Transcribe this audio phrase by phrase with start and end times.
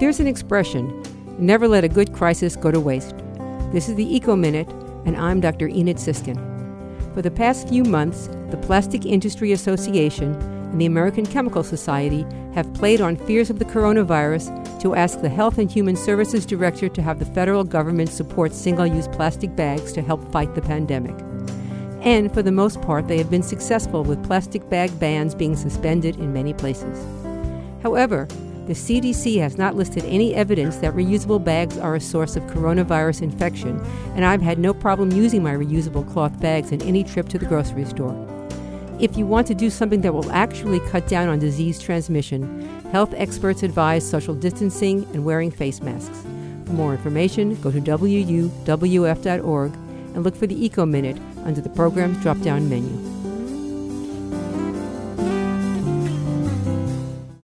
[0.00, 1.02] There's an expression
[1.38, 3.14] never let a good crisis go to waste.
[3.70, 4.66] This is the Eco Minute,
[5.04, 5.68] and I'm Dr.
[5.68, 6.38] Enid Sisskin.
[7.12, 12.24] For the past few months, the Plastic Industry Association and the American Chemical Society
[12.54, 16.88] have played on fears of the coronavirus to ask the Health and Human Services Director
[16.88, 21.14] to have the federal government support single use plastic bags to help fight the pandemic.
[22.00, 26.16] And for the most part, they have been successful with plastic bag bans being suspended
[26.16, 27.04] in many places.
[27.82, 28.28] However,
[28.70, 33.22] the CDC has not listed any evidence that reusable bags are a source of coronavirus
[33.22, 37.38] infection, and I've had no problem using my reusable cloth bags in any trip to
[37.38, 38.14] the grocery store.
[39.00, 43.12] If you want to do something that will actually cut down on disease transmission, health
[43.16, 46.20] experts advise social distancing and wearing face masks.
[46.66, 49.72] For more information, go to wuwf.org
[50.14, 53.09] and look for the Eco Minute under the program's drop down menu.